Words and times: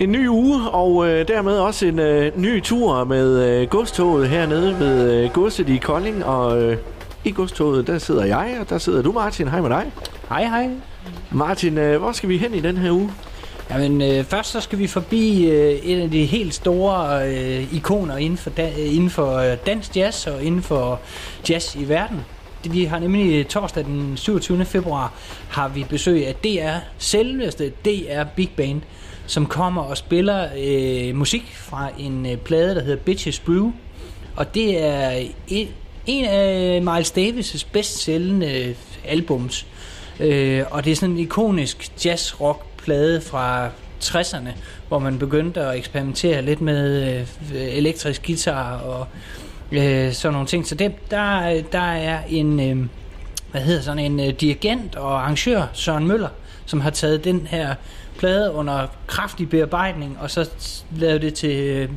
En 0.00 0.12
ny 0.12 0.28
uge, 0.28 0.70
og 0.70 1.08
øh, 1.08 1.28
dermed 1.28 1.58
også 1.58 1.86
en 1.86 1.98
øh, 1.98 2.40
ny 2.40 2.62
tur 2.62 3.04
med 3.04 3.46
øh, 3.48 3.68
godstoget 3.68 4.28
hernede 4.28 4.78
ved 4.78 5.12
øh, 5.12 5.30
godset 5.30 5.68
i 5.68 5.76
Kolding. 5.76 6.24
Og 6.24 6.62
øh, 6.62 6.78
i 7.24 7.32
godstoget, 7.32 7.86
der 7.86 7.98
sidder 7.98 8.24
jeg, 8.24 8.56
og 8.60 8.70
der 8.70 8.78
sidder 8.78 9.02
du, 9.02 9.12
Martin. 9.12 9.48
Hej 9.48 9.60
med 9.60 9.70
dig. 9.70 9.92
Hej, 10.28 10.44
hej. 10.44 10.70
Martin, 11.30 11.78
øh, 11.78 11.98
hvor 11.98 12.12
skal 12.12 12.28
vi 12.28 12.38
hen 12.38 12.54
i 12.54 12.60
den 12.60 12.76
her 12.76 12.90
uge? 12.90 13.10
Jamen, 13.70 14.02
øh, 14.02 14.24
først 14.24 14.50
så 14.50 14.60
skal 14.60 14.78
vi 14.78 14.86
forbi 14.86 15.50
øh, 15.50 15.70
et 15.70 16.02
af 16.02 16.10
de 16.10 16.24
helt 16.24 16.54
store 16.54 17.28
øh, 17.28 17.74
ikoner 17.74 18.16
inden 18.16 18.38
for, 18.38 18.50
da, 18.50 18.70
inden 18.76 19.10
for 19.10 19.36
øh, 19.36 19.56
dansk 19.66 19.96
jazz 19.96 20.26
og 20.26 20.42
inden 20.42 20.62
for 20.62 21.00
jazz 21.48 21.76
i 21.76 21.88
verden. 21.88 22.24
Det, 22.64 22.72
vi 22.72 22.84
har 22.84 22.98
nemlig 22.98 23.48
torsdag 23.48 23.84
den 23.84 24.16
27. 24.16 24.64
februar 24.64 25.12
har 25.48 25.68
vi 25.68 25.86
besøg 25.88 26.26
af 26.26 26.34
DR, 26.34 26.78
selveste 26.98 27.72
DR 27.84 28.24
Big 28.36 28.50
Band, 28.56 28.80
som 29.28 29.46
kommer 29.46 29.82
og 29.82 29.96
spiller 29.96 30.48
øh, 30.58 31.16
musik 31.16 31.52
fra 31.54 31.88
en 31.98 32.26
øh, 32.26 32.36
plade, 32.36 32.74
der 32.74 32.82
hedder 32.82 32.96
Bitches 32.96 33.40
Brew. 33.40 33.72
Og 34.36 34.54
det 34.54 34.84
er 34.84 35.28
et, 35.48 35.68
en 36.06 36.24
af 36.24 36.82
Miles 36.82 37.10
Davis' 37.10 37.66
bedst 37.72 38.02
sælgende 38.02 38.62
øh, 38.62 38.74
albums. 39.04 39.66
Øh, 40.20 40.64
og 40.70 40.84
det 40.84 40.92
er 40.92 40.96
sådan 40.96 41.10
en 41.10 41.18
ikonisk 41.18 41.92
jazz-rock 42.04 42.64
plade 42.76 43.20
fra 43.20 43.68
60'erne, 44.04 44.50
hvor 44.88 44.98
man 44.98 45.18
begyndte 45.18 45.60
at 45.60 45.76
eksperimentere 45.76 46.42
lidt 46.42 46.60
med 46.60 47.04
øh, 47.10 47.26
elektrisk 47.54 48.26
guitar 48.26 48.76
og 48.76 49.06
øh, 49.72 50.12
sådan 50.12 50.32
nogle 50.32 50.48
ting. 50.48 50.66
Så 50.66 50.74
det, 50.74 51.10
der, 51.10 51.62
der 51.72 51.92
er 51.92 52.18
en, 52.28 52.60
øh, 52.60 52.86
hvad 53.50 53.60
hedder 53.60 53.82
sådan 53.82 54.12
en 54.12 54.20
øh, 54.20 54.28
dirigent 54.40 54.96
og 54.96 55.20
arrangør, 55.20 55.66
Søren 55.72 56.06
Møller, 56.06 56.28
som 56.68 56.80
har 56.80 56.90
taget 56.90 57.24
den 57.24 57.46
her 57.46 57.74
plade 58.18 58.52
under 58.52 58.86
kraftig 59.06 59.48
bearbejdning, 59.50 60.18
og 60.20 60.30
så 60.30 60.50
lavet 60.96 61.22
det 61.22 61.34
til... 61.34 61.56
Øh, 61.56 61.88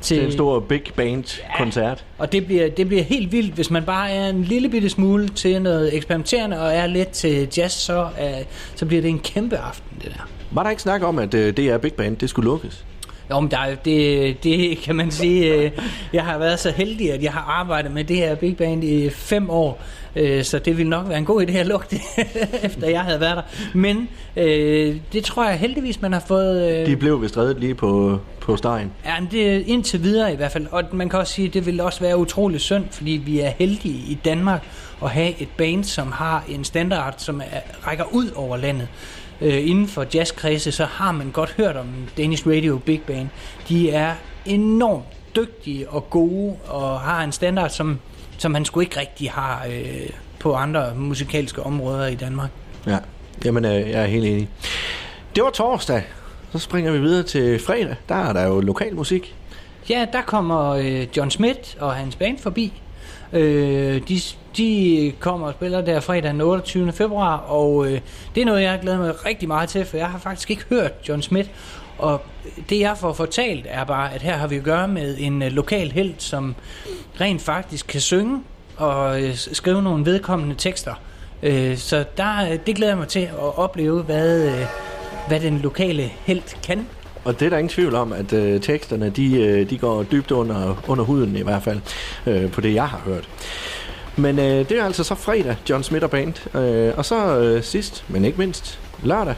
til 0.00 0.24
en 0.24 0.32
stor 0.32 0.60
big 0.60 0.82
band 0.96 1.40
koncert. 1.58 2.04
Ja, 2.18 2.22
og 2.22 2.32
det 2.32 2.46
bliver, 2.46 2.68
det 2.68 2.88
bliver 2.88 3.02
helt 3.02 3.32
vildt, 3.32 3.54
hvis 3.54 3.70
man 3.70 3.84
bare 3.84 4.10
er 4.10 4.28
en 4.28 4.44
lille 4.44 4.68
bitte 4.68 4.88
smule 4.88 5.28
til 5.28 5.62
noget 5.62 5.96
eksperimenterende 5.96 6.60
og 6.60 6.74
er 6.74 6.86
lidt 6.86 7.08
til 7.08 7.48
jazz, 7.56 7.72
så, 7.74 8.02
uh, 8.02 8.44
så 8.74 8.86
bliver 8.86 9.02
det 9.02 9.08
en 9.08 9.18
kæmpe 9.18 9.56
aften, 9.56 9.98
det 10.02 10.12
der. 10.16 10.28
Var 10.50 10.62
der 10.62 10.70
ikke 10.70 10.82
snak 10.82 11.02
om, 11.02 11.18
at 11.18 11.34
uh, 11.34 11.40
det 11.40 11.58
er 11.58 11.78
Big 11.78 11.92
Band, 11.92 12.16
det 12.16 12.30
skulle 12.30 12.46
lukkes? 12.46 12.84
Jo, 13.30 13.40
men 13.40 13.50
der, 13.50 13.74
det, 13.84 14.44
det 14.44 14.78
kan 14.78 14.96
man 14.96 15.10
sige. 15.10 15.66
Uh, 15.66 15.84
jeg 16.12 16.24
har 16.24 16.38
været 16.38 16.60
så 16.60 16.70
heldig, 16.70 17.12
at 17.12 17.22
jeg 17.22 17.32
har 17.32 17.40
arbejdet 17.60 17.92
med 17.92 18.04
det 18.04 18.16
her 18.16 18.34
Big 18.34 18.56
Band 18.56 18.84
i 18.84 19.10
fem 19.10 19.50
år, 19.50 19.82
uh, 20.20 20.42
så 20.42 20.58
det 20.58 20.76
ville 20.76 20.90
nok 20.90 21.08
være 21.08 21.18
en 21.18 21.24
god 21.24 21.46
idé 21.46 21.52
at 21.56 21.66
lukke 21.66 21.86
det, 21.90 22.00
efter 22.62 22.88
jeg 22.88 23.00
havde 23.00 23.20
været 23.20 23.36
der. 23.36 23.42
Men 23.74 23.96
uh, 24.36 24.42
det 25.12 25.24
tror 25.24 25.48
jeg 25.48 25.58
heldigvis, 25.58 26.00
man 26.02 26.12
har 26.12 26.24
fået... 26.28 26.80
Uh, 26.80 26.86
De 26.86 26.96
blev 26.96 27.22
vist 27.22 27.36
reddet 27.36 27.60
lige 27.60 27.74
på, 27.74 28.18
på 28.40 28.56
stegen. 28.56 28.92
Ja, 29.04 29.20
men 29.20 29.28
det 29.30 29.56
er 29.56 29.62
indtil 29.66 30.02
videre 30.02 30.32
i 30.32 30.36
hvert 30.36 30.52
fald. 30.52 30.66
Og 30.70 30.82
man 30.92 31.08
kan 31.08 31.18
også 31.18 31.32
sige, 31.32 31.48
at 31.48 31.54
det 31.54 31.66
vil 31.66 31.80
også 31.80 32.00
være 32.00 32.18
utrolig 32.18 32.60
synd, 32.60 32.84
fordi 32.90 33.10
vi 33.10 33.40
er 33.40 33.50
heldige 33.58 33.94
i 33.94 34.18
Danmark 34.24 34.66
at 35.02 35.10
have 35.10 35.42
et 35.42 35.48
band, 35.56 35.84
som 35.84 36.12
har 36.12 36.44
en 36.48 36.64
standard, 36.64 37.14
som 37.16 37.40
er, 37.40 37.60
rækker 37.86 38.04
ud 38.12 38.30
over 38.36 38.56
landet. 38.56 38.88
Øh, 39.40 39.68
inden 39.68 39.88
for 39.88 40.06
jazzkredse, 40.14 40.72
så 40.72 40.84
har 40.84 41.12
man 41.12 41.30
godt 41.30 41.50
hørt 41.50 41.76
om 41.76 41.86
Danish 42.16 42.48
Radio 42.48 42.78
Big 42.78 43.02
Band. 43.06 43.28
De 43.68 43.90
er 43.90 44.14
enormt 44.46 45.04
dygtige 45.36 45.90
og 45.90 46.10
gode, 46.10 46.56
og 46.66 47.00
har 47.00 47.24
en 47.24 47.32
standard, 47.32 47.70
som, 47.70 47.98
som 48.38 48.50
man 48.50 48.64
sgu 48.64 48.80
ikke 48.80 49.00
rigtig 49.00 49.30
har 49.30 49.66
øh, 49.70 50.10
på 50.38 50.54
andre 50.54 50.94
musikalske 50.94 51.62
områder 51.62 52.06
i 52.06 52.14
Danmark. 52.14 52.50
Ja, 52.86 52.98
jamen 53.44 53.64
øh, 53.64 53.72
jeg 53.72 54.02
er 54.02 54.06
helt 54.06 54.26
enig. 54.26 54.48
Det 55.34 55.42
var 55.42 55.50
torsdag. 55.50 56.02
Så 56.52 56.58
springer 56.58 56.92
vi 56.92 56.98
videre 56.98 57.22
til 57.22 57.58
fredag. 57.58 57.96
Der 58.08 58.14
er 58.14 58.32
der 58.32 58.46
jo 58.46 58.60
lokal 58.60 58.94
musik. 58.94 59.34
Ja, 59.90 60.06
der 60.12 60.22
kommer 60.22 60.70
øh, 60.70 61.06
John 61.16 61.30
Smith 61.30 61.60
og 61.80 61.94
hans 61.94 62.16
band 62.16 62.38
forbi. 62.38 62.72
Øh, 63.32 64.02
de, 64.08 64.20
de 64.58 65.12
kommer 65.20 65.46
og 65.46 65.52
spiller 65.52 65.80
der 65.80 66.00
fredag 66.00 66.30
den 66.30 66.40
28. 66.40 66.92
februar, 66.92 67.36
og 67.36 67.86
øh, 67.86 68.00
det 68.34 68.40
er 68.40 68.44
noget, 68.44 68.62
jeg 68.62 68.70
har 68.70 68.78
glædet 68.78 69.00
mig 69.00 69.26
rigtig 69.26 69.48
meget 69.48 69.68
til, 69.68 69.84
for 69.84 69.96
jeg 69.96 70.06
har 70.06 70.18
faktisk 70.18 70.50
ikke 70.50 70.64
hørt 70.70 70.92
John 71.08 71.22
Smith. 71.22 71.48
Og 71.98 72.22
det 72.68 72.80
jeg 72.80 72.96
får 72.98 73.12
fortalt 73.12 73.66
er 73.68 73.84
bare, 73.84 74.14
at 74.14 74.22
her 74.22 74.36
har 74.36 74.46
vi 74.46 74.56
at 74.56 74.64
gøre 74.64 74.88
med 74.88 75.16
en 75.18 75.42
øh, 75.42 75.52
lokal 75.52 75.92
held, 75.92 76.14
som 76.18 76.54
rent 77.20 77.42
faktisk 77.42 77.86
kan 77.86 78.00
synge 78.00 78.42
og 78.76 79.22
øh, 79.22 79.34
skrive 79.34 79.82
nogle 79.82 80.04
vedkommende 80.04 80.54
tekster. 80.54 80.94
Øh, 81.42 81.76
så 81.76 82.04
der, 82.16 82.52
øh, 82.52 82.58
det 82.66 82.76
glæder 82.76 82.92
jeg 82.92 82.98
mig 82.98 83.08
til 83.08 83.20
at 83.20 83.58
opleve, 83.58 84.02
hvad... 84.02 84.48
Øh, 84.48 84.66
hvad 85.28 85.40
den 85.40 85.58
lokale 85.58 86.02
helt 86.02 86.58
kan. 86.62 86.86
Og 87.24 87.40
det 87.40 87.46
er 87.46 87.50
der 87.50 87.58
ingen 87.58 87.68
tvivl 87.68 87.94
om, 87.94 88.12
at 88.12 88.32
øh, 88.32 88.60
teksterne 88.60 89.10
de, 89.10 89.40
øh, 89.40 89.70
de 89.70 89.78
går 89.78 90.02
dybt 90.02 90.30
under, 90.30 90.82
under 90.88 91.04
huden 91.04 91.36
i 91.36 91.42
hvert 91.42 91.62
fald, 91.62 91.80
øh, 92.26 92.50
på 92.50 92.60
det 92.60 92.74
jeg 92.74 92.88
har 92.88 93.02
hørt. 93.04 93.28
Men 94.18 94.38
øh, 94.38 94.68
det 94.68 94.72
er 94.72 94.84
altså 94.84 95.04
så 95.04 95.14
fredag, 95.14 95.56
John 95.70 95.82
Smith 95.82 96.04
og 96.04 96.10
Band. 96.10 96.56
Øh, 96.56 96.92
og 96.96 97.04
så 97.04 97.38
øh, 97.38 97.62
sidst, 97.62 98.04
men 98.08 98.24
ikke 98.24 98.38
mindst, 98.38 98.80
lørdag. 99.02 99.34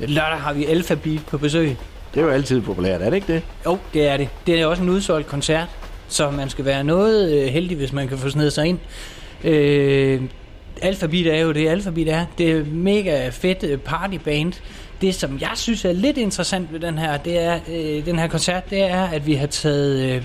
Lørdag 0.00 0.38
har 0.38 0.52
vi 0.52 0.64
Alphabet 0.64 1.26
på 1.26 1.38
besøg. 1.38 1.76
Det 2.14 2.20
er 2.20 2.24
jo 2.24 2.30
altid 2.30 2.60
populært, 2.60 3.02
er 3.02 3.10
det 3.10 3.16
ikke 3.16 3.32
det? 3.32 3.42
Jo, 3.66 3.78
det 3.94 4.08
er 4.08 4.16
det. 4.16 4.28
Det 4.46 4.60
er 4.60 4.66
også 4.66 4.82
en 4.82 4.88
udsolgt 4.88 5.26
koncert, 5.26 5.68
så 6.08 6.30
man 6.30 6.50
skal 6.50 6.64
være 6.64 6.84
noget 6.84 7.32
øh, 7.32 7.48
heldig, 7.48 7.76
hvis 7.76 7.92
man 7.92 8.08
kan 8.08 8.18
få 8.18 8.30
snedet 8.30 8.52
sig 8.52 8.66
ind. 8.66 8.78
Øh, 9.44 10.22
Alphabet 10.82 11.26
er 11.34 11.40
jo 11.40 11.52
det, 11.52 11.68
Alphabet 11.68 12.08
er. 12.08 12.26
Det 12.38 12.50
er 12.50 12.64
mega 12.64 13.28
fedt 13.28 13.84
partyband. 13.84 14.52
Det, 15.00 15.14
som 15.14 15.38
jeg 15.40 15.52
synes 15.54 15.84
er 15.84 15.92
lidt 15.92 16.18
interessant 16.18 16.72
ved 16.72 16.80
den 16.80 16.98
her, 16.98 17.16
det 17.16 17.38
er, 17.38 17.58
øh, 17.68 18.06
den 18.06 18.18
her 18.18 18.28
koncert, 18.28 18.70
det 18.70 18.82
er, 18.82 19.02
at 19.02 19.26
vi 19.26 19.34
har 19.34 19.46
taget 19.46 19.98
øh, 20.00 20.22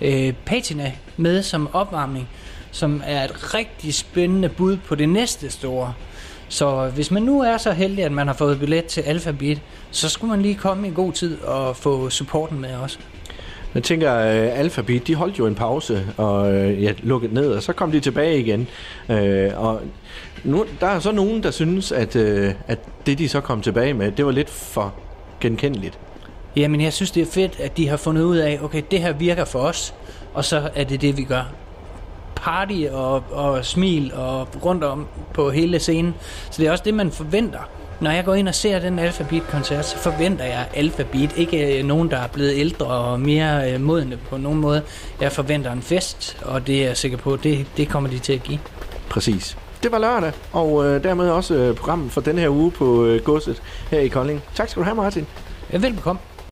øh, 0.00 0.32
Patina 0.46 0.92
med 1.16 1.42
som 1.42 1.68
opvarmning, 1.72 2.28
som 2.78 3.02
er 3.06 3.24
et 3.24 3.54
rigtig 3.54 3.94
spændende 3.94 4.48
bud 4.48 4.76
på 4.76 4.94
det 4.94 5.08
næste 5.08 5.50
store. 5.50 5.94
Så 6.48 6.90
hvis 6.94 7.10
man 7.10 7.22
nu 7.22 7.40
er 7.40 7.56
så 7.56 7.72
heldig, 7.72 8.04
at 8.04 8.12
man 8.12 8.26
har 8.26 8.34
fået 8.34 8.58
billet 8.58 8.84
til 8.84 9.00
Alphabet, 9.00 9.60
så 9.90 10.08
skulle 10.08 10.30
man 10.30 10.42
lige 10.42 10.54
komme 10.54 10.88
i 10.88 10.92
god 10.94 11.12
tid 11.12 11.40
og 11.40 11.76
få 11.76 12.10
supporten 12.10 12.60
med 12.60 12.74
også. 12.74 12.98
Jeg 13.74 13.82
tænker, 13.82 14.12
uh, 14.12 14.58
Alphabet, 14.58 15.06
de 15.06 15.14
holdt 15.14 15.38
jo 15.38 15.46
en 15.46 15.54
pause 15.54 16.06
og 16.16 16.48
uh, 16.48 16.82
ja, 16.82 16.92
lukket 17.02 17.32
ned, 17.32 17.52
og 17.52 17.62
så 17.62 17.72
kom 17.72 17.92
de 17.92 18.00
tilbage 18.00 18.40
igen. 18.40 18.68
Uh, 19.08 19.64
og 19.64 19.80
nu, 20.44 20.66
der 20.80 20.86
er 20.86 21.00
så 21.00 21.12
nogen, 21.12 21.42
der 21.42 21.50
synes, 21.50 21.92
at, 21.92 22.16
uh, 22.16 22.50
at 22.66 22.78
det, 23.06 23.18
de 23.18 23.28
så 23.28 23.40
kom 23.40 23.62
tilbage 23.62 23.94
med, 23.94 24.12
det 24.12 24.26
var 24.26 24.32
lidt 24.32 24.50
for 24.50 24.94
genkendeligt. 25.40 25.98
Jamen, 26.56 26.80
jeg 26.80 26.92
synes, 26.92 27.10
det 27.10 27.22
er 27.22 27.30
fedt, 27.32 27.60
at 27.60 27.76
de 27.76 27.88
har 27.88 27.96
fundet 27.96 28.22
ud 28.22 28.36
af, 28.36 28.58
okay, 28.62 28.82
det 28.90 29.00
her 29.00 29.12
virker 29.12 29.44
for 29.44 29.58
os, 29.58 29.94
og 30.34 30.44
så 30.44 30.70
er 30.74 30.84
det 30.84 31.00
det, 31.00 31.16
vi 31.16 31.24
gør. 31.24 31.67
Party 32.40 32.84
og, 32.92 33.22
og 33.30 33.64
smil 33.64 34.12
og 34.14 34.48
rundt 34.64 34.84
om 34.84 35.06
på 35.34 35.50
hele 35.50 35.78
scenen. 35.78 36.14
Så 36.50 36.62
det 36.62 36.66
er 36.66 36.72
også 36.72 36.84
det, 36.84 36.94
man 36.94 37.10
forventer 37.10 37.60
når 38.00 38.10
jeg 38.10 38.24
går 38.24 38.34
ind 38.34 38.48
og 38.48 38.54
ser 38.54 38.78
den 38.78 38.98
Alphabet-koncert, 38.98 39.86
så 39.86 39.96
forventer 39.96 40.44
jeg 40.44 40.68
Alphabet. 40.74 41.36
Ikke 41.36 41.78
øh, 41.78 41.84
nogen, 41.84 42.10
der 42.10 42.16
er 42.16 42.26
blevet 42.26 42.52
ældre 42.56 42.86
og 42.86 43.20
mere 43.20 43.72
øh, 43.72 43.80
modne 43.80 44.16
på 44.16 44.36
nogen 44.36 44.58
måde. 44.58 44.82
Jeg 45.20 45.32
forventer 45.32 45.72
en 45.72 45.82
fest, 45.82 46.36
og 46.42 46.66
det 46.66 46.82
er 46.82 46.86
jeg 46.86 46.96
sikker 46.96 47.18
på, 47.18 47.36
det, 47.36 47.66
det 47.76 47.88
kommer 47.88 48.10
de 48.10 48.18
til 48.18 48.32
at 48.32 48.42
give. 48.42 48.58
Præcis. 49.10 49.56
Det 49.82 49.92
var 49.92 49.98
lørdag, 49.98 50.32
og 50.52 50.86
øh, 50.86 51.04
dermed 51.04 51.30
også 51.30 51.54
øh, 51.54 51.74
programmet 51.74 52.12
for 52.12 52.20
denne 52.20 52.40
her 52.40 52.48
uge 52.48 52.70
på 52.70 53.04
øh, 53.04 53.22
godset 53.22 53.62
her 53.90 54.00
i 54.00 54.08
Kolding. 54.08 54.42
Tak 54.54 54.68
skal 54.68 54.80
du 54.80 54.84
have, 54.84 54.96
Martin. 54.96 55.26
Ja, 55.72 55.78
velbekomme. 55.78 56.20